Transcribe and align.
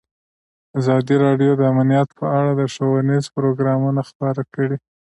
ازادي 0.79 1.15
راډیو 1.25 1.51
د 1.57 1.61
امنیت 1.73 2.09
په 2.19 2.25
اړه 2.37 2.51
ښوونیز 2.73 3.25
پروګرامونه 3.35 4.01
خپاره 4.09 4.41
کړي. 4.53 4.77